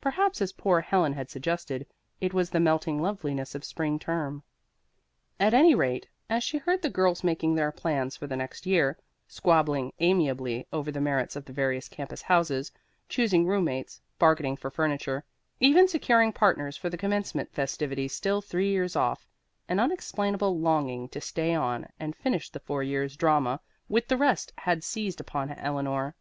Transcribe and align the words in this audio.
Perhaps, 0.00 0.40
as 0.40 0.52
poor 0.52 0.80
Helen 0.82 1.14
had 1.14 1.28
suggested, 1.28 1.84
it 2.20 2.32
was 2.32 2.48
the 2.48 2.60
melting 2.60 3.02
loveliness 3.02 3.56
of 3.56 3.64
spring 3.64 3.98
term. 3.98 4.44
At 5.40 5.52
any 5.52 5.74
rate, 5.74 6.06
as 6.30 6.44
she 6.44 6.58
heard 6.58 6.80
the 6.80 6.88
girls 6.88 7.24
making 7.24 7.56
their 7.56 7.72
plans 7.72 8.16
for 8.16 8.28
the 8.28 8.36
next 8.36 8.66
year, 8.66 8.96
squabbling 9.26 9.92
amiably 9.98 10.68
over 10.72 10.92
the 10.92 11.00
merits 11.00 11.34
of 11.34 11.44
the 11.46 11.52
various 11.52 11.88
campus 11.88 12.22
houses, 12.22 12.70
choosing 13.08 13.46
roommates, 13.48 14.00
bargaining 14.16 14.54
for 14.56 14.70
furniture, 14.70 15.24
even 15.58 15.88
securing 15.88 16.32
partners 16.32 16.76
for 16.76 16.88
the 16.88 16.96
commencement 16.96 17.52
festivities 17.52 18.14
still 18.14 18.40
three 18.40 18.68
years 18.70 18.94
off, 18.94 19.26
an 19.68 19.80
unexplainable 19.80 20.56
longing 20.56 21.08
to 21.08 21.20
stay 21.20 21.52
on 21.52 21.88
and 21.98 22.14
finish 22.14 22.48
the 22.48 22.60
four 22.60 22.84
years' 22.84 23.16
drama 23.16 23.58
with 23.88 24.06
the 24.06 24.16
rest 24.16 24.52
had 24.58 24.84
seized 24.84 25.20
upon 25.20 25.50
Eleanor. 25.50 26.14